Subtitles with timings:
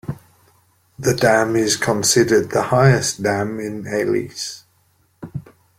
[0.97, 4.63] The dam is considered the highest dam in Elis.